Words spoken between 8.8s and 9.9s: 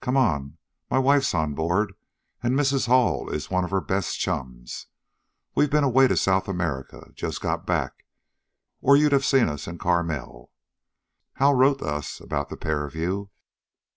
or you'd have seen us in